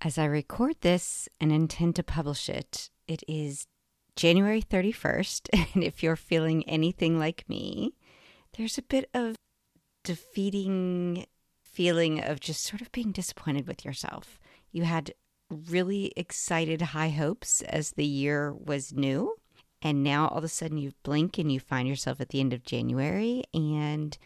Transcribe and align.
As 0.00 0.16
I 0.16 0.26
record 0.26 0.76
this 0.80 1.28
and 1.40 1.50
intend 1.50 1.96
to 1.96 2.04
publish 2.04 2.48
it, 2.48 2.88
it 3.08 3.24
is 3.26 3.66
January 4.14 4.62
31st. 4.62 5.48
And 5.74 5.82
if 5.82 6.02
you're 6.02 6.16
feeling 6.16 6.68
anything 6.68 7.18
like 7.18 7.48
me, 7.48 7.94
there's 8.56 8.78
a 8.78 8.82
bit 8.82 9.10
of 9.12 9.34
defeating 10.04 11.26
feeling 11.62 12.22
of 12.22 12.40
just 12.40 12.64
sort 12.64 12.80
of 12.80 12.90
being 12.92 13.12
disappointed 13.12 13.66
with 13.66 13.84
yourself. 13.84 14.38
You 14.72 14.84
had 14.84 15.12
really 15.50 16.12
excited 16.16 16.80
high 16.80 17.10
hopes 17.10 17.62
as 17.62 17.92
the 17.92 18.06
year 18.06 18.52
was 18.52 18.92
new. 18.92 19.34
And 19.80 20.02
now 20.02 20.28
all 20.28 20.38
of 20.38 20.44
a 20.44 20.48
sudden 20.48 20.78
you 20.78 20.92
blink 21.02 21.38
and 21.38 21.52
you 21.52 21.60
find 21.60 21.88
yourself 21.88 22.20
at 22.20 22.30
the 22.30 22.40
end 22.40 22.52
of 22.52 22.64
January 22.64 23.44
and 23.54 24.16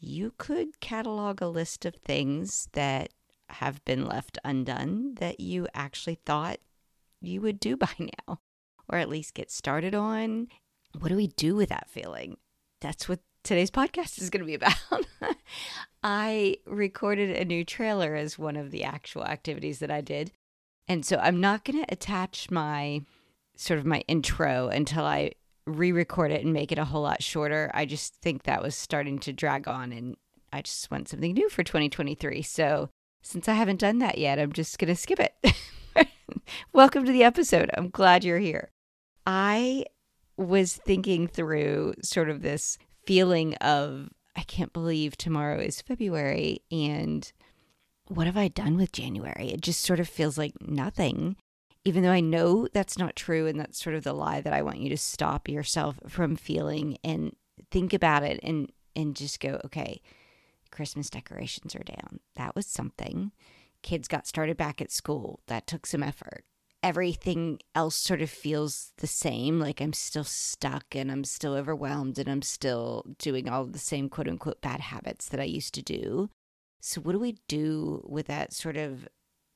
you 0.00 0.32
could 0.38 0.80
catalog 0.80 1.40
a 1.40 1.48
list 1.48 1.84
of 1.86 1.94
things 1.94 2.68
that 2.72 3.10
have 3.50 3.84
been 3.84 4.04
left 4.04 4.38
undone 4.44 5.14
that 5.16 5.40
you 5.40 5.66
actually 5.74 6.18
thought 6.26 6.58
you 7.20 7.40
would 7.40 7.60
do 7.60 7.76
by 7.78 7.90
now, 7.98 8.40
or 8.88 8.98
at 8.98 9.08
least 9.08 9.34
get 9.34 9.50
started 9.50 9.94
on. 9.94 10.48
What 10.98 11.08
do 11.08 11.16
we 11.16 11.28
do 11.28 11.54
with 11.54 11.68
that 11.68 11.88
feeling? 11.88 12.36
That's 12.80 13.08
what 13.08 13.20
today's 13.44 13.70
podcast 13.70 14.20
is 14.20 14.30
going 14.30 14.40
to 14.40 14.46
be 14.46 14.54
about. 14.54 14.76
I 16.02 16.58
recorded 16.66 17.36
a 17.36 17.44
new 17.44 17.64
trailer 17.64 18.14
as 18.14 18.38
one 18.38 18.56
of 18.56 18.70
the 18.70 18.84
actual 18.84 19.24
activities 19.24 19.80
that 19.80 19.90
I 19.90 20.00
did. 20.00 20.32
And 20.86 21.04
so 21.04 21.16
I'm 21.16 21.40
not 21.40 21.64
going 21.64 21.84
to 21.84 21.92
attach 21.92 22.50
my 22.50 23.02
sort 23.56 23.78
of 23.78 23.86
my 23.86 24.00
intro 24.08 24.68
until 24.68 25.04
I 25.04 25.32
re 25.66 25.92
record 25.92 26.30
it 26.30 26.42
and 26.44 26.52
make 26.52 26.72
it 26.72 26.78
a 26.78 26.86
whole 26.86 27.02
lot 27.02 27.22
shorter. 27.22 27.70
I 27.74 27.84
just 27.84 28.14
think 28.14 28.44
that 28.44 28.62
was 28.62 28.74
starting 28.74 29.18
to 29.20 29.32
drag 29.32 29.68
on 29.68 29.92
and 29.92 30.16
I 30.52 30.62
just 30.62 30.90
want 30.90 31.08
something 31.08 31.34
new 31.34 31.50
for 31.50 31.62
2023. 31.62 32.42
So 32.42 32.88
since 33.28 33.46
I 33.46 33.52
haven't 33.52 33.80
done 33.80 33.98
that 33.98 34.16
yet, 34.16 34.38
I'm 34.38 34.54
just 34.54 34.78
going 34.78 34.88
to 34.88 34.96
skip 34.96 35.20
it. 35.20 35.54
Welcome 36.72 37.04
to 37.04 37.12
the 37.12 37.24
episode. 37.24 37.70
I'm 37.74 37.90
glad 37.90 38.24
you're 38.24 38.38
here. 38.38 38.70
I 39.26 39.84
was 40.38 40.76
thinking 40.76 41.28
through 41.28 41.92
sort 42.02 42.30
of 42.30 42.40
this 42.40 42.78
feeling 43.04 43.54
of, 43.56 44.08
I 44.34 44.44
can't 44.44 44.72
believe 44.72 45.18
tomorrow 45.18 45.60
is 45.60 45.82
February 45.82 46.62
and 46.72 47.30
what 48.06 48.26
have 48.26 48.38
I 48.38 48.48
done 48.48 48.78
with 48.78 48.92
January? 48.92 49.50
It 49.52 49.60
just 49.60 49.82
sort 49.82 50.00
of 50.00 50.08
feels 50.08 50.38
like 50.38 50.54
nothing, 50.66 51.36
even 51.84 52.02
though 52.02 52.12
I 52.12 52.20
know 52.20 52.66
that's 52.72 52.96
not 52.96 53.14
true. 53.14 53.46
And 53.46 53.60
that's 53.60 53.82
sort 53.82 53.94
of 53.94 54.04
the 54.04 54.14
lie 54.14 54.40
that 54.40 54.54
I 54.54 54.62
want 54.62 54.78
you 54.78 54.88
to 54.88 54.96
stop 54.96 55.50
yourself 55.50 56.00
from 56.08 56.34
feeling 56.34 56.96
and 57.04 57.36
think 57.70 57.92
about 57.92 58.22
it 58.22 58.40
and, 58.42 58.72
and 58.96 59.14
just 59.14 59.38
go, 59.38 59.60
okay, 59.66 60.00
Christmas 60.70 61.10
decorations 61.10 61.74
are 61.74 61.84
down. 61.84 62.20
That 62.36 62.54
was 62.54 62.66
something. 62.66 63.32
Kids 63.82 64.08
got 64.08 64.26
started 64.26 64.56
back 64.56 64.80
at 64.80 64.90
school. 64.90 65.40
That 65.46 65.66
took 65.66 65.86
some 65.86 66.02
effort. 66.02 66.44
Everything 66.82 67.58
else 67.74 67.96
sort 67.96 68.22
of 68.22 68.30
feels 68.30 68.92
the 68.98 69.06
same. 69.06 69.58
Like 69.58 69.80
I'm 69.80 69.92
still 69.92 70.24
stuck 70.24 70.94
and 70.94 71.10
I'm 71.10 71.24
still 71.24 71.54
overwhelmed 71.54 72.18
and 72.18 72.28
I'm 72.28 72.42
still 72.42 73.04
doing 73.18 73.48
all 73.48 73.64
the 73.64 73.78
same 73.78 74.08
quote 74.08 74.28
unquote 74.28 74.60
bad 74.60 74.80
habits 74.80 75.28
that 75.28 75.40
I 75.40 75.44
used 75.44 75.74
to 75.74 75.82
do. 75.82 76.30
So, 76.80 77.00
what 77.00 77.12
do 77.12 77.18
we 77.18 77.38
do 77.48 78.04
with 78.08 78.26
that 78.28 78.52
sort 78.52 78.76
of 78.76 79.08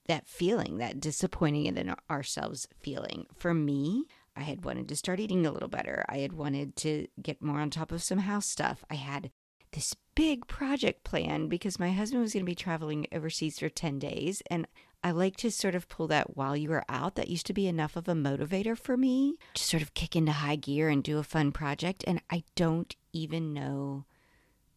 that 0.07 0.27
feeling, 0.27 0.79
that 0.79 0.99
disappointing 0.99 1.67
in 1.67 1.95
ourselves 2.11 2.67
feeling? 2.81 3.27
For 3.37 3.55
me, 3.55 4.07
I 4.37 4.43
had 4.43 4.65
wanted 4.65 4.89
to 4.89 4.97
start 4.97 5.21
eating 5.21 5.47
a 5.47 5.53
little 5.53 5.69
better. 5.69 6.05
I 6.09 6.19
had 6.19 6.33
wanted 6.33 6.75
to 6.77 7.07
get 7.21 7.43
more 7.43 7.61
on 7.61 7.71
top 7.71 7.93
of 7.93 8.03
some 8.03 8.19
house 8.19 8.47
stuff. 8.47 8.85
I 8.91 8.95
had 8.95 9.31
this 9.73 9.95
big 10.15 10.47
project 10.47 11.05
plan 11.05 11.48
because 11.48 11.78
my 11.78 11.91
husband 11.91 12.23
was 12.23 12.33
going 12.33 12.45
to 12.45 12.51
be 12.51 12.55
traveling 12.55 13.06
overseas 13.12 13.59
for 13.59 13.69
10 13.69 13.98
days. 13.98 14.42
And 14.51 14.67
I 15.05 15.11
like 15.11 15.37
to 15.39 15.51
sort 15.51 15.75
of 15.75 15.89
pull 15.89 16.06
that 16.09 16.37
while 16.37 16.56
you 16.56 16.73
are 16.73 16.84
out. 16.89 17.17
That 17.17 17.29
used 17.29 17.47
to 17.47 17.53
be 17.53 17.67
enough 17.67 17.97
of 17.97 18.09
a 18.09 18.14
motivator 18.14 18.77
for 18.79 18.97
me 18.97 19.37
to 19.55 19.62
sort 19.62 19.83
of 19.83 19.95
kick 19.95 20.14
into 20.14 20.33
high 20.33 20.56
gear 20.56 20.89
and 20.89 21.03
do 21.03 21.19
a 21.19 21.25
fun 21.25 21.53
project. 21.53 22.05
And 22.06 22.23
I 22.31 22.45
don't 22.55 22.95
even 23.13 23.52
know 23.52 24.05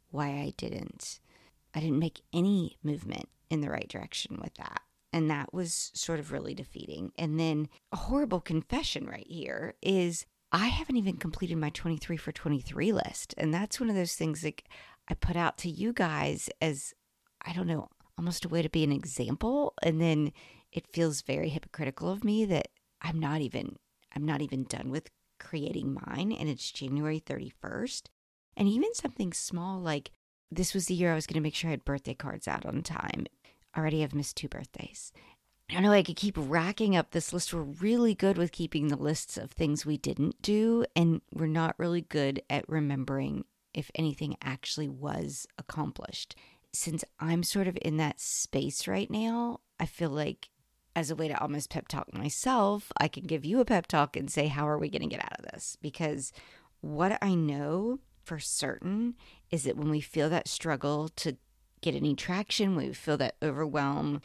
why 0.09 0.27
I 0.27 0.53
didn't. 0.57 1.19
I 1.73 1.79
didn't 1.79 1.99
make 1.99 2.21
any 2.33 2.77
movement 2.83 3.29
in 3.49 3.61
the 3.61 3.69
right 3.69 3.87
direction 3.87 4.39
with 4.41 4.55
that. 4.55 4.81
And 5.13 5.29
that 5.29 5.53
was 5.53 5.91
sort 5.93 6.19
of 6.19 6.31
really 6.31 6.53
defeating. 6.53 7.11
And 7.17 7.39
then 7.39 7.69
a 7.91 7.97
horrible 7.97 8.41
confession 8.41 9.05
right 9.05 9.27
here 9.27 9.75
is 9.81 10.25
I 10.55 10.67
haven't 10.67 10.95
even 10.95 11.17
completed 11.17 11.57
my 11.57 11.69
23 11.69 12.15
for 12.15 12.31
23 12.31 12.93
list. 12.93 13.35
And 13.37 13.53
that's 13.53 13.77
one 13.77 13.89
of 13.89 13.95
those 13.97 14.15
things 14.15 14.39
that 14.39 14.61
I 15.05 15.13
put 15.13 15.35
out 15.35 15.57
to 15.59 15.69
you 15.69 15.91
guys 15.91 16.49
as, 16.61 16.93
I 17.45 17.51
don't 17.51 17.67
know, 17.67 17.89
almost 18.17 18.45
a 18.45 18.47
way 18.47 18.61
to 18.61 18.69
be 18.69 18.85
an 18.85 18.93
example. 18.93 19.73
And 19.83 19.99
then 19.99 20.31
it 20.71 20.87
feels 20.93 21.23
very 21.23 21.49
hypocritical 21.49 22.09
of 22.09 22.23
me 22.23 22.45
that 22.45 22.69
I'm 23.01 23.19
not 23.19 23.41
even, 23.41 23.75
I'm 24.15 24.25
not 24.25 24.41
even 24.41 24.63
done 24.63 24.91
with 24.91 25.09
creating 25.41 25.99
mine. 26.07 26.31
And 26.31 26.47
it's 26.47 26.71
January 26.71 27.19
31st. 27.19 28.03
And 28.55 28.69
even 28.69 28.93
something 28.93 29.33
small 29.33 29.81
like 29.81 30.11
this 30.49 30.73
was 30.73 30.85
the 30.85 30.93
year 30.93 31.11
I 31.11 31.15
was 31.15 31.27
going 31.27 31.33
to 31.35 31.41
make 31.41 31.55
sure 31.55 31.69
I 31.69 31.71
had 31.71 31.83
birthday 31.83 32.13
cards 32.13 32.47
out 32.47 32.65
on 32.65 32.81
time. 32.81 33.25
Already 33.77 33.99
have 33.99 34.15
missed 34.15 34.37
two 34.37 34.47
birthdays. 34.47 35.11
I 35.69 35.73
don't 35.73 35.83
know, 35.83 35.91
I 35.91 36.03
could 36.03 36.15
keep 36.15 36.35
racking 36.37 36.95
up 36.95 37.11
this 37.11 37.33
list. 37.33 37.53
We're 37.53 37.61
really 37.61 38.13
good 38.13 38.37
with 38.37 38.51
keeping 38.51 38.87
the 38.87 38.95
lists 38.95 39.35
of 39.35 39.51
things 39.51 39.85
we 39.85 39.97
didn't 39.97 40.41
do, 40.41 40.85
and 40.95 41.21
we're 41.33 41.47
not 41.47 41.79
really 41.79 42.01
good 42.01 42.41
at 42.49 42.69
remembering 42.69 43.45
if 43.73 43.89
anything 43.95 44.37
actually 44.43 44.87
was 44.87 45.47
accomplished. 45.57 46.35
Since 46.71 47.03
I'm 47.19 47.41
sort 47.41 47.67
of 47.67 47.77
in 47.81 47.97
that 47.97 48.19
space 48.19 48.87
right 48.87 49.09
now, 49.09 49.61
I 49.79 49.85
feel 49.87 50.11
like 50.11 50.49
as 50.95 51.09
a 51.09 51.15
way 51.15 51.27
to 51.27 51.41
almost 51.41 51.71
pep 51.71 51.87
talk 51.87 52.13
myself, 52.13 52.91
I 52.97 53.07
can 53.07 53.23
give 53.23 53.43
you 53.43 53.59
a 53.59 53.65
pep 53.65 53.87
talk 53.87 54.15
and 54.15 54.29
say, 54.29 54.47
How 54.47 54.67
are 54.67 54.77
we 54.77 54.89
going 54.89 55.01
to 55.01 55.13
get 55.13 55.23
out 55.23 55.39
of 55.39 55.45
this? 55.51 55.77
Because 55.81 56.31
what 56.81 57.17
I 57.21 57.33
know 57.33 57.99
for 58.23 58.39
certain 58.39 59.15
is 59.51 59.63
that 59.63 59.77
when 59.77 59.89
we 59.89 59.99
feel 59.99 60.29
that 60.29 60.47
struggle 60.47 61.09
to 61.17 61.37
get 61.81 61.95
any 61.95 62.15
traction, 62.15 62.75
when 62.75 62.87
we 62.87 62.93
feel 62.93 63.17
that 63.17 63.35
overwhelm, 63.41 64.21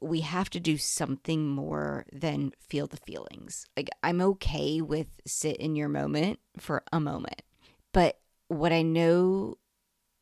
we 0.00 0.20
have 0.20 0.50
to 0.50 0.60
do 0.60 0.76
something 0.76 1.48
more 1.48 2.04
than 2.12 2.52
feel 2.60 2.86
the 2.86 2.98
feelings. 2.98 3.66
Like, 3.76 3.88
I'm 4.02 4.20
okay 4.20 4.80
with 4.80 5.08
sit 5.26 5.56
in 5.56 5.76
your 5.76 5.88
moment 5.88 6.38
for 6.58 6.82
a 6.92 7.00
moment. 7.00 7.42
But 7.92 8.18
what 8.48 8.72
I 8.72 8.82
know 8.82 9.56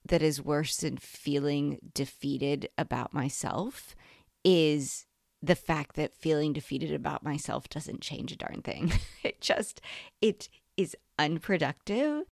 that 0.07 0.23
is 0.23 0.43
worse 0.43 0.77
than 0.79 0.97
feeling 0.99 1.79
defeated 1.95 2.69
about 2.77 3.13
myself 3.13 3.97
is 4.45 5.07
the 5.43 5.55
fact 5.55 5.97
that 5.97 6.15
feeling 6.15 6.53
defeated 6.53 6.93
about 6.93 7.23
myself 7.23 7.69
doesn't 7.69 8.01
change 8.01 8.33
a 8.33 8.37
darn 8.37 8.63
thing. 8.63 8.93
it 9.23 9.41
just, 9.41 9.81
it 10.21 10.49
is 10.77 10.97
unproductive 11.19 12.25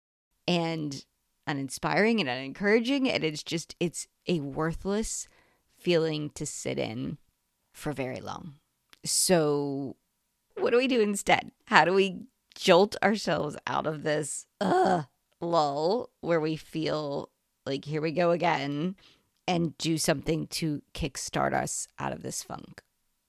and 0.46 1.04
uninspiring 1.46 2.20
and 2.20 2.28
unencouraging. 2.28 3.08
And 3.08 3.24
it's 3.24 3.42
just, 3.42 3.74
it's 3.80 4.06
a 4.26 4.40
worthless 4.40 5.28
feeling 5.78 6.30
to 6.30 6.46
sit 6.46 6.78
in 6.78 7.18
for 7.72 7.92
very 7.92 8.20
long. 8.20 8.54
So, 9.04 9.96
what 10.56 10.70
do 10.70 10.76
we 10.76 10.86
do 10.86 11.00
instead? 11.00 11.50
How 11.66 11.84
do 11.84 11.92
we 11.92 12.26
jolt 12.54 12.96
ourselves 13.02 13.56
out 13.66 13.86
of 13.86 14.02
this 14.02 14.46
uh, 14.60 15.02
lull 15.40 16.10
where 16.20 16.40
we 16.40 16.56
feel 16.56 17.30
like, 17.66 17.84
here 17.84 18.00
we 18.00 18.12
go 18.12 18.30
again, 18.30 18.96
and 19.46 19.76
do 19.78 19.98
something 19.98 20.46
to 20.48 20.82
kickstart 20.94 21.54
us 21.54 21.88
out 21.98 22.12
of 22.12 22.22
this 22.22 22.42
funk? 22.42 22.82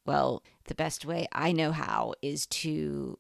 Well, 0.06 0.44
the 0.66 0.76
best 0.76 1.06
way 1.06 1.28
I 1.32 1.52
know 1.52 1.72
how 1.72 2.14
is 2.22 2.46
to 2.48 3.18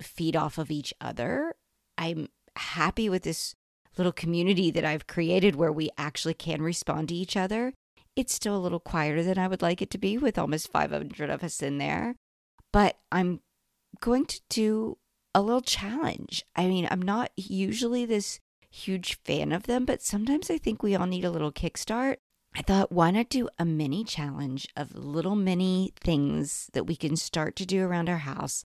feed 0.00 0.34
off 0.34 0.58
of 0.58 0.70
each 0.70 0.94
other. 1.00 1.54
I'm 1.98 2.28
happy 2.56 3.08
with 3.08 3.22
this 3.22 3.54
little 3.96 4.12
community 4.12 4.70
that 4.70 4.84
I've 4.84 5.06
created 5.06 5.56
where 5.56 5.72
we 5.72 5.90
actually 5.96 6.34
can 6.34 6.62
respond 6.62 7.08
to 7.08 7.14
each 7.14 7.36
other 7.36 7.72
it's 8.16 8.34
still 8.34 8.56
a 8.56 8.58
little 8.58 8.80
quieter 8.80 9.22
than 9.22 9.38
I 9.38 9.46
would 9.46 9.62
like 9.62 9.82
it 9.82 9.90
to 9.90 9.98
be 9.98 10.16
with 10.18 10.38
almost 10.38 10.72
500 10.72 11.30
of 11.30 11.44
us 11.44 11.62
in 11.62 11.78
there. 11.78 12.16
But 12.72 12.98
I'm 13.12 13.40
going 14.00 14.24
to 14.26 14.40
do 14.48 14.98
a 15.34 15.42
little 15.42 15.60
challenge. 15.60 16.44
I 16.56 16.66
mean, 16.66 16.88
I'm 16.90 17.02
not 17.02 17.30
usually 17.36 18.06
this 18.06 18.40
huge 18.70 19.18
fan 19.24 19.52
of 19.52 19.64
them, 19.64 19.84
but 19.84 20.02
sometimes 20.02 20.50
I 20.50 20.58
think 20.58 20.82
we 20.82 20.96
all 20.96 21.06
need 21.06 21.24
a 21.24 21.30
little 21.30 21.52
kickstart. 21.52 22.16
I 22.54 22.62
thought, 22.62 22.90
why 22.90 23.10
not 23.10 23.28
do 23.28 23.50
a 23.58 23.66
mini 23.66 24.02
challenge 24.02 24.66
of 24.76 24.94
little 24.94 25.36
mini 25.36 25.92
things 26.00 26.70
that 26.72 26.86
we 26.86 26.96
can 26.96 27.16
start 27.16 27.54
to 27.56 27.66
do 27.66 27.84
around 27.84 28.08
our 28.08 28.18
house 28.18 28.64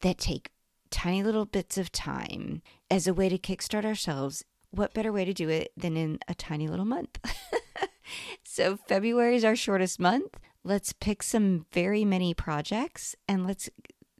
that 0.00 0.18
take 0.18 0.50
tiny 0.90 1.22
little 1.22 1.44
bits 1.44 1.78
of 1.78 1.92
time 1.92 2.62
as 2.90 3.06
a 3.06 3.14
way 3.14 3.28
to 3.28 3.38
kickstart 3.38 3.84
ourselves? 3.84 4.44
What 4.72 4.94
better 4.94 5.12
way 5.12 5.24
to 5.24 5.32
do 5.32 5.48
it 5.48 5.70
than 5.76 5.96
in 5.96 6.18
a 6.26 6.34
tiny 6.34 6.66
little 6.66 6.84
month? 6.84 7.20
so 8.50 8.76
February 8.88 9.36
is 9.36 9.44
our 9.44 9.54
shortest 9.54 10.00
month. 10.00 10.36
Let's 10.64 10.92
pick 10.92 11.22
some 11.22 11.66
very 11.72 12.04
many 12.04 12.34
projects 12.34 13.14
and 13.28 13.46
let's 13.46 13.70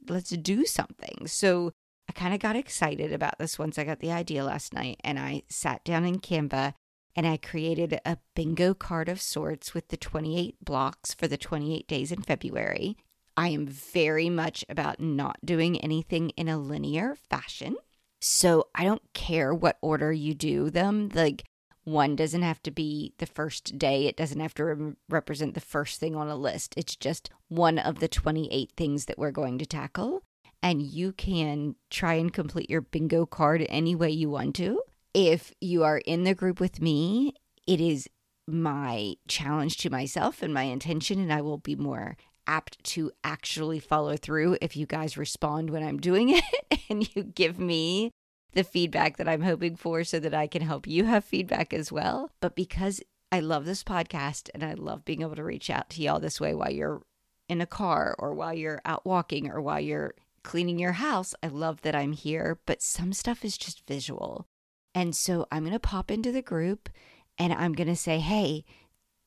let's 0.07 0.29
do 0.29 0.65
something. 0.65 1.27
So 1.27 1.73
I 2.07 2.13
kind 2.13 2.33
of 2.33 2.39
got 2.39 2.55
excited 2.55 3.11
about 3.11 3.39
this 3.39 3.59
once 3.59 3.77
I 3.77 3.83
got 3.83 3.99
the 3.99 4.13
idea 4.13 4.45
last 4.45 4.73
night 4.73 5.01
and 5.03 5.19
I 5.19 5.43
sat 5.49 5.83
down 5.83 6.05
in 6.05 6.19
Canva 6.19 6.75
and 7.13 7.27
I 7.27 7.35
created 7.35 7.99
a 8.05 8.19
bingo 8.33 8.73
card 8.73 9.09
of 9.09 9.19
sorts 9.19 9.73
with 9.73 9.89
the 9.89 9.97
28 9.97 10.63
blocks 10.63 11.13
for 11.13 11.27
the 11.27 11.37
28 11.37 11.85
days 11.85 12.09
in 12.09 12.21
February. 12.21 12.95
I 13.35 13.49
am 13.49 13.67
very 13.67 14.29
much 14.29 14.63
about 14.69 15.01
not 15.01 15.45
doing 15.45 15.77
anything 15.81 16.29
in 16.31 16.47
a 16.47 16.57
linear 16.57 17.17
fashion. 17.29 17.75
So 18.21 18.69
I 18.73 18.85
don't 18.85 19.13
care 19.13 19.53
what 19.53 19.77
order 19.81 20.13
you 20.13 20.33
do 20.33 20.69
them. 20.69 21.09
Like, 21.13 21.43
one 21.83 22.15
doesn't 22.15 22.41
have 22.41 22.61
to 22.63 22.71
be 22.71 23.13
the 23.17 23.25
first 23.25 23.77
day, 23.77 24.05
it 24.05 24.15
doesn't 24.15 24.39
have 24.39 24.53
to 24.55 24.65
re- 24.65 24.93
represent 25.09 25.53
the 25.53 25.61
first 25.61 25.99
thing 25.99 26.15
on 26.15 26.27
a 26.27 26.35
list. 26.35 26.73
It's 26.77 26.95
just 26.95 27.29
one 27.47 27.79
of 27.79 27.99
the 27.99 28.07
28 28.07 28.71
things 28.77 29.05
that 29.05 29.17
we're 29.17 29.31
going 29.31 29.57
to 29.59 29.65
tackle. 29.65 30.23
And 30.63 30.81
you 30.83 31.11
can 31.11 31.75
try 31.89 32.13
and 32.13 32.31
complete 32.31 32.69
your 32.69 32.81
bingo 32.81 33.25
card 33.25 33.65
any 33.67 33.95
way 33.95 34.11
you 34.11 34.29
want 34.29 34.55
to. 34.57 34.81
If 35.13 35.53
you 35.59 35.83
are 35.83 35.97
in 35.97 36.23
the 36.23 36.35
group 36.35 36.59
with 36.59 36.79
me, 36.81 37.33
it 37.65 37.81
is 37.81 38.07
my 38.47 39.15
challenge 39.27 39.77
to 39.77 39.89
myself 39.89 40.43
and 40.43 40.53
my 40.53 40.63
intention, 40.63 41.19
and 41.19 41.33
I 41.33 41.41
will 41.41 41.57
be 41.57 41.75
more 41.75 42.15
apt 42.47 42.83
to 42.83 43.11
actually 43.23 43.79
follow 43.79 44.17
through 44.17 44.57
if 44.61 44.75
you 44.75 44.85
guys 44.85 45.17
respond 45.17 45.69
when 45.69 45.83
I'm 45.83 45.99
doing 45.99 46.29
it 46.37 46.79
and 46.89 47.07
you 47.15 47.23
give 47.23 47.59
me 47.59 48.11
the 48.53 48.63
feedback 48.63 49.17
that 49.17 49.27
I'm 49.27 49.41
hoping 49.41 49.75
for 49.75 50.03
so 50.03 50.19
that 50.19 50.33
I 50.33 50.47
can 50.47 50.61
help 50.61 50.87
you 50.87 51.05
have 51.05 51.23
feedback 51.23 51.73
as 51.73 51.91
well. 51.91 52.31
But 52.39 52.55
because 52.55 53.01
I 53.31 53.39
love 53.39 53.65
this 53.65 53.83
podcast 53.83 54.49
and 54.53 54.63
I 54.63 54.73
love 54.73 55.05
being 55.05 55.21
able 55.21 55.35
to 55.35 55.43
reach 55.43 55.69
out 55.69 55.89
to 55.91 56.01
y'all 56.01 56.19
this 56.19 56.41
way 56.41 56.53
while 56.53 56.71
you're 56.71 57.01
in 57.47 57.61
a 57.61 57.65
car 57.65 58.15
or 58.19 58.33
while 58.33 58.53
you're 58.53 58.81
out 58.85 59.05
walking 59.05 59.49
or 59.49 59.61
while 59.61 59.79
you're 59.79 60.13
cleaning 60.43 60.79
your 60.79 60.93
house, 60.93 61.33
I 61.41 61.47
love 61.47 61.81
that 61.81 61.95
I'm 61.95 62.13
here. 62.13 62.59
But 62.65 62.81
some 62.81 63.13
stuff 63.13 63.45
is 63.45 63.57
just 63.57 63.87
visual. 63.87 64.47
And 64.93 65.15
so 65.15 65.47
I'm 65.51 65.63
going 65.63 65.73
to 65.73 65.79
pop 65.79 66.11
into 66.11 66.31
the 66.31 66.41
group 66.41 66.89
and 67.37 67.53
I'm 67.53 67.73
going 67.73 67.87
to 67.87 67.95
say, 67.95 68.19
hey, 68.19 68.65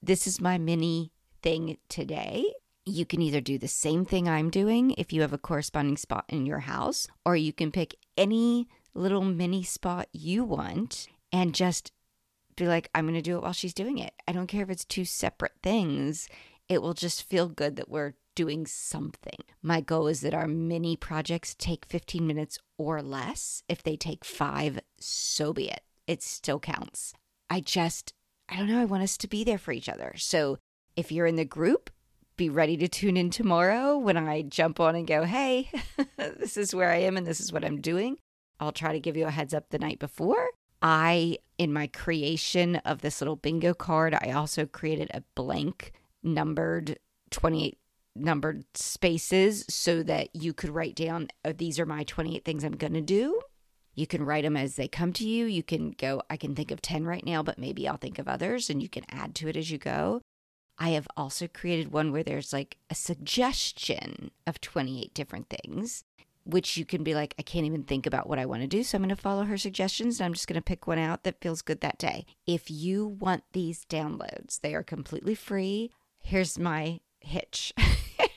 this 0.03 0.27
is 0.27 0.41
my 0.41 0.59
mini 0.59 1.13
thing 1.43 1.79
today. 1.89 2.45
You 2.85 3.07
can 3.07 3.23
either 3.23 3.41
do 3.41 3.57
the 3.57 3.69
same 3.69 4.05
thing 4.05 4.29
I'm 4.29 4.51
doing 4.51 4.91
if 4.99 5.13
you 5.13 5.23
have 5.23 5.33
a 5.33 5.39
corresponding 5.39 5.97
spot 5.97 6.27
in 6.29 6.45
your 6.45 6.61
house, 6.61 7.07
or 7.25 7.35
you 7.37 7.53
can 7.53 7.73
pick 7.73 7.97
any 8.19 8.69
little 8.95 9.25
mini 9.25 9.63
spot 9.63 10.09
you 10.13 10.45
want 10.45 11.09
and 11.33 11.55
just 11.55 11.93
be 12.57 12.67
like, 12.67 12.89
I'm 12.95 13.05
going 13.05 13.15
to 13.15 13.23
do 13.23 13.37
it 13.37 13.43
while 13.43 13.53
she's 13.53 13.75
doing 13.75 13.99
it. 13.99 14.15
I 14.29 14.33
don't 14.33 14.47
care 14.47 14.63
if 14.63 14.71
it's 14.71 14.85
two 14.85 15.05
separate 15.05 15.55
things. 15.63 16.29
It 16.69 16.81
will 16.81 16.95
just 16.95 17.29
feel 17.29 17.49
good 17.49 17.77
that 17.77 17.89
we're 17.89 18.15
doing 18.35 18.67
something. 18.67 19.39
My 19.63 19.81
goal 19.81 20.07
is 20.07 20.21
that 20.23 20.35
our 20.35 20.47
mini 20.47 20.97
projects 20.97 21.55
take 21.55 21.87
15 21.87 22.27
minutes 22.27 22.59
or 22.79 23.03
less. 23.03 23.63
If 23.69 23.83
they 23.83 23.97
take 23.97 24.25
five, 24.25 24.81
so 24.99 25.53
be 25.53 25.71
it. 25.71 25.83
It 26.07 26.23
still 26.23 26.61
counts. 26.61 27.15
I 27.51 27.61
just, 27.61 28.13
I 28.49 28.57
don't 28.57 28.69
know, 28.69 28.81
I 28.81 28.87
want 28.87 29.03
us 29.03 29.17
to 29.19 29.29
be 29.29 29.45
there 29.45 29.59
for 29.59 29.73
each 29.73 29.89
other. 29.89 30.15
So 30.17 30.59
if 30.97 31.13
you're 31.13 31.27
in 31.27 31.37
the 31.37 31.45
group, 31.45 31.91
be 32.37 32.49
ready 32.49 32.77
to 32.79 32.89
tune 32.89 33.17
in 33.17 33.31
tomorrow 33.31 33.97
when 33.97 34.17
I 34.17 34.43
jump 34.43 34.81
on 34.81 34.97
and 34.97 35.07
go, 35.07 35.25
hey, 35.25 35.71
this 36.17 36.57
is 36.57 36.75
where 36.75 36.91
I 36.91 36.97
am 36.97 37.17
and 37.17 37.27
this 37.27 37.41
is 37.41 37.53
what 37.53 37.65
I'm 37.65 37.81
doing. 37.81 38.19
I'll 38.61 38.73
try 38.73 38.93
to 38.93 39.01
give 39.01 39.17
you 39.17 39.27
a 39.27 39.31
heads 39.31 39.55
up 39.55 39.71
the 39.71 39.79
night 39.79 39.99
before. 39.99 40.51
I, 40.83 41.39
in 41.59 41.73
my 41.73 41.87
creation 41.87 42.77
of 42.77 43.01
this 43.01 43.21
little 43.21 43.37
bingo 43.37 43.75
card, 43.75 44.15
I 44.15 44.33
also 44.33 44.67
created 44.67 45.11
a 45.13 45.23
blank 45.35 45.93
numbered 46.23 46.99
28 47.31 47.79
numbered 48.17 48.65
spaces 48.77 49.65
so 49.69 50.03
that 50.05 50.29
you 50.35 50.53
could 50.53 50.71
write 50.71 50.95
down, 50.95 51.29
oh, 51.45 51.53
these 51.53 51.81
are 51.81 51.87
my 51.87 52.05
28 52.05 52.45
things 52.45 52.63
I'm 52.63 52.77
going 52.77 52.95
to 52.95 53.01
do. 53.01 53.41
You 53.95 54.07
can 54.07 54.25
write 54.25 54.45
them 54.45 54.57
as 54.57 54.77
they 54.77 54.89
come 54.89 55.13
to 55.15 55.27
you. 55.27 55.47
You 55.47 55.63
can 55.63 55.93
go, 55.93 56.23
I 56.29 56.37
can 56.37 56.55
think 56.55 56.71
of 56.71 56.83
10 56.83 57.07
right 57.07 57.25
now, 57.25 57.43
but 57.43 57.59
maybe 57.59 57.89
I'll 57.89 57.97
think 57.97 58.19
of 58.19 58.29
others 58.29 58.71
and 58.71 58.83
you 58.83 58.89
can 58.89 59.05
add 59.11 59.35
to 59.37 59.49
it 59.49 59.57
as 59.57 59.71
you 59.71 59.79
go. 59.79 60.21
I 60.79 60.91
have 60.91 61.07
also 61.17 61.47
created 61.47 61.93
one 61.93 62.11
where 62.11 62.25
there's 62.25 62.53
like 62.53 62.77
a 62.91 62.95
suggestion 62.95 64.33
of 64.47 64.61
28 64.61 65.15
different 65.15 65.49
things 65.49 66.05
which 66.45 66.77
you 66.77 66.85
can 66.85 67.03
be 67.03 67.15
like, 67.15 67.35
I 67.39 67.43
can't 67.43 67.67
even 67.67 67.83
think 67.83 68.07
about 68.07 68.29
what 68.29 68.39
I 68.39 68.47
want 68.47 68.63
to 68.63 68.69
do. 68.69 68.83
So 68.83 68.97
I'm 68.97 69.03
going 69.03 69.15
to 69.15 69.21
follow 69.21 69.45
her 69.45 69.57
suggestions 69.57 70.21
and 70.21 70.27
I'm 70.27 70.35
just 70.35 70.47
going 70.47 70.55
to 70.55 70.63
pick 70.63 70.87
one 70.87 70.99
out 70.99 71.25
that 71.25 71.41
feels 71.41 71.63
good 71.63 71.81
that 71.81 71.99
day. 71.99 72.27
If 72.47 72.71
you 72.71 73.07
want 73.07 73.45
these 73.53 73.85
downloads, 73.87 74.61
they 74.61 74.75
are 74.75 74.83
completely 74.83 75.35
free. 75.35 75.91
Here's 76.21 76.59
my 76.59 77.01
hitch. 77.21 77.73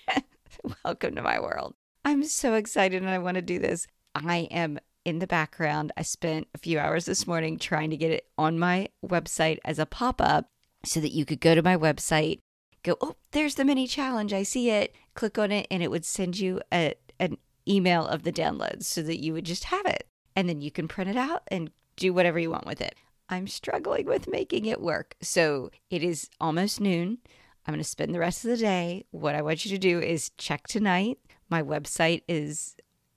Welcome 0.86 1.16
to 1.16 1.22
my 1.22 1.40
world. 1.40 1.76
I'm 2.06 2.24
so 2.24 2.54
excited 2.54 3.02
and 3.02 3.12
I 3.12 3.18
want 3.18 3.36
to 3.36 3.42
do 3.42 3.60
this. 3.60 3.88
I 4.16 4.48
am 4.52 4.80
in 5.04 5.20
the 5.20 5.28
background. 5.28 5.92
I 5.98 6.02
spent 6.02 6.48
a 6.56 6.58
few 6.58 6.80
hours 6.80 7.06
this 7.06 7.28
morning 7.28 7.58
trying 7.60 7.90
to 7.90 7.98
get 7.98 8.12
it 8.12 8.28
on 8.38 8.58
my 8.58 8.90
website 9.06 9.60
as 9.66 9.80
a 9.80 9.86
pop 9.86 10.22
up 10.22 10.50
so 10.86 11.00
that 11.00 11.12
you 11.12 11.26
could 11.26 11.42
go 11.42 11.56
to 11.56 11.62
my 11.62 11.76
website, 11.76 12.40
go, 12.84 12.96
oh, 13.02 13.16
there's 13.32 13.56
the 13.56 13.66
mini 13.66 13.88
challenge. 13.88 14.34
I 14.34 14.44
see 14.44 14.70
it. 14.70 14.96
Click 15.14 15.38
on 15.38 15.52
it 15.52 15.68
and 15.70 15.84
it 15.84 15.92
would 15.92 16.06
send 16.06 16.40
you 16.40 16.62
a, 16.74 16.94
an 17.20 17.38
email 17.68 18.06
of 18.08 18.24
the 18.24 18.32
downloads 18.32 18.84
so 18.84 19.02
that 19.04 19.24
you 19.24 19.34
would 19.34 19.46
just 19.46 19.66
have 19.66 19.86
it. 19.86 20.08
And 20.36 20.48
then 20.48 20.62
you 20.62 20.72
can 20.72 20.88
print 20.88 21.10
it 21.10 21.18
out 21.18 21.44
and 21.48 21.72
do 21.96 22.14
whatever 22.14 22.40
you 22.40 22.52
want 22.52 22.66
with 22.66 22.82
it. 22.82 22.96
I'm 23.30 23.48
struggling 23.48 24.06
with 24.06 24.28
making 24.28 24.66
it 24.66 24.82
work. 24.82 25.16
So 25.22 25.72
it 25.90 26.04
is 26.04 26.30
almost 26.40 26.80
noon. 26.80 27.18
I'm 27.66 27.74
going 27.74 27.84
to 27.84 27.90
spend 27.90 28.16
the 28.16 28.20
rest 28.20 28.46
of 28.46 28.52
the 28.52 28.58
day. 28.58 29.06
What 29.12 29.36
I 29.36 29.42
want 29.42 29.66
you 29.66 29.72
to 29.72 29.78
do 29.78 30.00
is 30.00 30.32
check 30.38 30.68
tonight. 30.68 31.18
My 31.50 31.62
website 31.62 32.22
is 32.28 32.76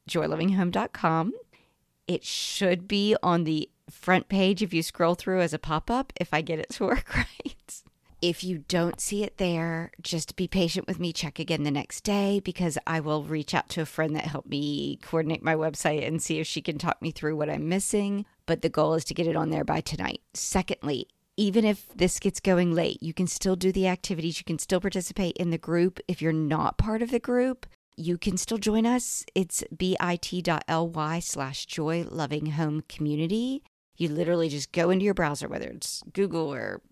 joylovinghome.com. 0.08 1.32
It 2.08 2.24
should 2.24 2.88
be 2.88 3.16
on 3.22 3.44
the 3.44 3.70
front 3.88 4.28
page 4.28 4.62
if 4.62 4.74
you 4.74 4.82
scroll 4.82 5.14
through 5.14 5.40
as 5.40 5.52
a 5.52 5.58
pop 5.58 5.90
up 5.90 6.12
if 6.20 6.34
I 6.34 6.40
get 6.40 6.58
it 6.58 6.70
to 6.70 6.84
work 6.86 7.16
right. 7.16 7.82
If 8.22 8.44
you 8.44 8.58
don't 8.68 9.00
see 9.00 9.24
it 9.24 9.38
there, 9.38 9.92
just 10.02 10.36
be 10.36 10.46
patient 10.46 10.86
with 10.86 11.00
me. 11.00 11.10
Check 11.10 11.38
again 11.38 11.62
the 11.62 11.70
next 11.70 12.02
day 12.02 12.40
because 12.44 12.76
I 12.86 13.00
will 13.00 13.22
reach 13.24 13.54
out 13.54 13.70
to 13.70 13.80
a 13.80 13.86
friend 13.86 14.14
that 14.14 14.26
helped 14.26 14.50
me 14.50 14.98
coordinate 15.00 15.42
my 15.42 15.54
website 15.54 16.06
and 16.06 16.22
see 16.22 16.38
if 16.38 16.46
she 16.46 16.60
can 16.60 16.76
talk 16.76 17.00
me 17.00 17.12
through 17.12 17.36
what 17.36 17.48
I'm 17.48 17.68
missing. 17.68 18.26
But 18.44 18.60
the 18.60 18.68
goal 18.68 18.92
is 18.92 19.04
to 19.06 19.14
get 19.14 19.26
it 19.26 19.36
on 19.36 19.48
there 19.48 19.64
by 19.64 19.80
tonight. 19.80 20.20
Secondly, 20.34 21.08
even 21.38 21.64
if 21.64 21.88
this 21.96 22.18
gets 22.20 22.40
going 22.40 22.74
late, 22.74 23.02
you 23.02 23.14
can 23.14 23.26
still 23.26 23.56
do 23.56 23.72
the 23.72 23.88
activities. 23.88 24.38
You 24.38 24.44
can 24.44 24.58
still 24.58 24.80
participate 24.80 25.38
in 25.38 25.48
the 25.48 25.56
group. 25.56 25.98
If 26.06 26.20
you're 26.20 26.32
not 26.32 26.76
part 26.76 27.00
of 27.00 27.10
the 27.10 27.20
group, 27.20 27.64
you 27.96 28.18
can 28.18 28.36
still 28.36 28.58
join 28.58 28.84
us. 28.84 29.24
It's 29.34 29.64
bit.ly 29.74 31.20
slash 31.20 31.64
joy 31.64 32.04
loving 32.06 32.46
home 32.46 32.82
community. 32.86 33.62
You 33.96 34.10
literally 34.10 34.50
just 34.50 34.72
go 34.72 34.90
into 34.90 35.06
your 35.06 35.14
browser, 35.14 35.48
whether 35.48 35.68
it's 35.68 36.02
Google 36.12 36.52
or 36.52 36.82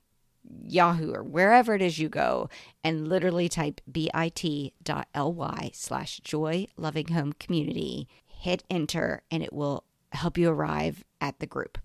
Yahoo 0.64 1.12
or 1.12 1.22
wherever 1.22 1.74
it 1.74 1.82
is 1.82 1.98
you 1.98 2.08
go 2.08 2.48
and 2.84 3.08
literally 3.08 3.48
type 3.48 3.80
bit.ly 3.90 5.70
slash 5.72 6.20
joy 6.20 6.66
loving 6.76 7.08
home 7.08 7.32
community. 7.34 8.08
Hit 8.26 8.64
enter 8.70 9.22
and 9.30 9.42
it 9.42 9.52
will 9.52 9.84
help 10.12 10.38
you 10.38 10.50
arrive 10.50 11.04
at 11.20 11.38
the 11.38 11.46
group. 11.46 11.78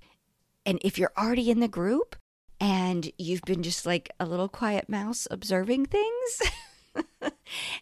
And 0.66 0.80
if 0.82 0.98
you're 0.98 1.12
already 1.18 1.50
in 1.50 1.60
the 1.60 1.68
group 1.68 2.16
and 2.60 3.12
you've 3.18 3.42
been 3.42 3.64
just 3.64 3.86
like 3.86 4.10
a 4.20 4.26
little 4.26 4.48
quiet 4.48 4.88
mouse 4.88 5.28
observing 5.30 5.88
things, 5.88 6.42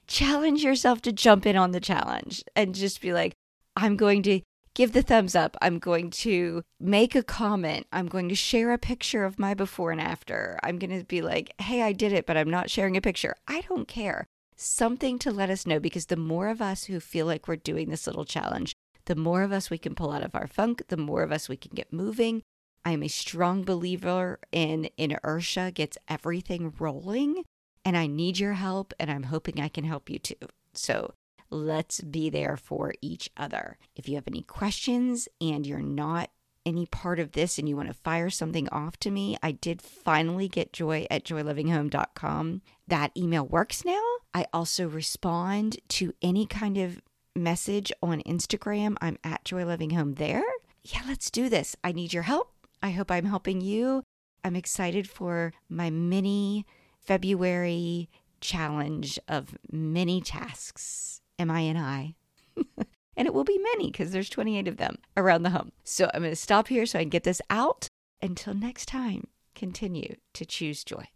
challenge 0.08 0.64
yourself 0.64 1.02
to 1.04 1.12
jump 1.12 1.46
in 1.46 1.56
on 1.56 1.72
the 1.72 1.80
challenge 1.80 2.44
and 2.56 2.74
just 2.74 3.02
be 3.02 3.14
like, 3.14 3.34
I'm 3.76 3.98
going 3.98 4.24
to 4.24 4.42
give 4.82 4.94
the 4.94 5.04
thumbs 5.04 5.36
up. 5.36 5.56
I'm 5.62 5.78
going 5.78 6.10
to 6.10 6.64
make 6.80 7.14
a 7.14 7.22
comment. 7.22 7.86
I'm 7.94 8.08
going 8.08 8.30
to 8.30 8.36
share 8.36 8.74
a 8.74 8.80
picture 8.80 9.24
of 9.24 9.38
my 9.38 9.54
before 9.54 9.92
and 9.92 10.02
after. 10.02 10.58
I'm 10.64 10.80
going 10.80 10.98
to 10.98 11.06
be 11.06 11.22
like, 11.22 11.54
hey, 11.62 11.84
I 11.84 11.92
did 11.92 12.12
it, 12.12 12.26
but 12.26 12.36
I'm 12.36 12.50
not 12.50 12.72
sharing 12.72 12.98
a 12.98 13.02
picture. 13.02 13.36
I 13.48 13.62
don't 13.70 13.88
care. 13.88 14.26
Something 14.56 15.20
to 15.20 15.30
let 15.30 15.52
us 15.52 15.68
know 15.68 15.80
because 15.80 16.08
the 16.08 16.16
more 16.16 16.48
of 16.48 16.64
us 16.64 16.86
who 16.86 17.00
feel 17.00 17.28
like 17.28 17.48
we're 17.48 17.58
doing 17.58 17.92
this 17.92 18.08
little 18.08 18.26
challenge, 18.26 18.74
the 19.06 19.16
more 19.16 19.44
of 19.44 19.52
us 19.52 19.70
we 19.70 19.78
can 19.78 19.94
pull 19.94 20.12
out 20.12 20.24
of 20.24 20.34
our 20.34 20.48
funk, 20.48 20.82
the 20.88 20.98
more 20.98 21.22
of 21.22 21.32
us 21.32 21.48
we 21.48 21.58
can 21.58 21.76
get 21.76 21.94
moving. 21.94 22.42
I 22.84 22.94
am 22.94 23.04
a 23.04 23.08
strong 23.08 23.62
believer 23.62 24.40
in 24.52 24.90
inertia 24.98 25.72
gets 25.76 26.00
everything 26.08 26.74
rolling, 26.80 27.44
and 27.86 27.96
I 27.96 28.08
need 28.08 28.40
your 28.40 28.54
help, 28.54 28.96
and 29.00 29.12
I'm 29.12 29.24
hoping 29.24 29.62
I 29.62 29.68
can 29.68 29.84
help 29.84 30.10
you 30.10 30.18
too. 30.18 30.48
So 30.74 31.14
Let's 31.52 32.00
be 32.02 32.30
there 32.30 32.56
for 32.56 32.94
each 33.02 33.30
other. 33.36 33.78
If 33.96 34.08
you 34.08 34.16
have 34.16 34.28
any 34.28 34.42
questions 34.42 35.28
and 35.42 35.68
you're 35.68 35.80
not 35.80 36.30
any 36.66 36.86
part 36.86 37.20
of 37.20 37.34
this 37.34 37.58
and 37.58 37.68
you 37.68 37.76
want 37.76 37.90
to 37.90 37.94
fire 37.94 38.30
something 38.30 38.70
off 38.70 38.98
to 39.02 39.12
me, 39.12 39.38
I 39.44 39.52
did 39.52 39.82
finally 39.82 40.48
get 40.48 40.72
joy 40.72 41.06
at 41.12 41.26
joylovinghome.com. 41.26 42.62
That 42.88 43.12
email 43.18 43.46
works 43.46 43.84
now. 43.84 44.02
I 44.34 44.46
also 44.54 44.88
respond 44.88 45.78
to 45.90 46.14
any 46.22 46.46
kind 46.46 46.78
of 46.78 47.02
message 47.36 47.92
on 48.02 48.22
Instagram. 48.22 48.96
I'm 49.02 49.18
at 49.24 49.44
joylovinghome 49.44 50.18
there. 50.18 50.44
Yeah, 50.84 51.02
let's 51.08 51.30
do 51.30 51.50
this. 51.50 51.76
I 51.84 51.92
need 51.92 52.14
your 52.14 52.24
help. 52.24 52.54
I 52.82 52.92
hope 52.92 53.12
I'm 53.12 53.26
helping 53.26 53.62
you. 53.62 54.04
I'm 54.44 54.56
excited 54.56 55.08
for 55.10 55.54
my 55.70 55.90
mini 55.90 56.66
February 57.00 58.10
challenge 58.40 59.20
of 59.28 59.58
mini 59.72 60.22
tasks. 60.22 61.21
M 61.42 61.52
I 61.52 61.64
N 61.64 61.78
I. 61.78 62.16
And 63.18 63.28
it 63.28 63.34
will 63.34 63.44
be 63.44 63.60
many 63.60 63.92
because 63.92 64.12
there's 64.12 64.30
28 64.30 64.68
of 64.68 64.78
them 64.78 64.98
around 65.18 65.44
the 65.44 65.50
home. 65.52 65.72
So 65.84 66.10
I'm 66.14 66.22
going 66.22 66.32
to 66.32 66.36
stop 66.36 66.70
here 66.70 66.86
so 66.86 66.98
I 66.98 67.04
can 67.04 67.10
get 67.10 67.24
this 67.24 67.42
out. 67.50 67.88
Until 68.22 68.54
next 68.54 68.88
time, 68.88 69.28
continue 69.54 70.16
to 70.34 70.46
choose 70.46 70.84
joy. 70.84 71.08